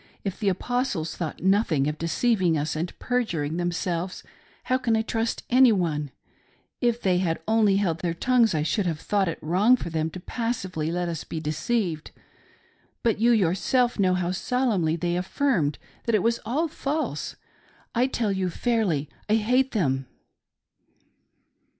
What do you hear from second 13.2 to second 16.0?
yourself know how solemnly they affirmed